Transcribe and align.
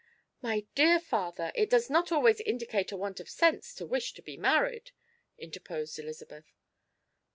"My 0.41 0.65
dear 0.73 0.99
father, 0.99 1.51
it 1.53 1.69
does 1.69 1.87
not 1.87 2.11
always 2.11 2.39
indicate 2.39 2.91
a 2.91 2.97
want 2.97 3.19
of 3.19 3.29
sense 3.29 3.71
to 3.75 3.85
wish 3.85 4.13
to 4.13 4.23
be 4.23 4.35
married," 4.35 4.89
interposed 5.37 5.99
Elizabeth. 5.99 6.55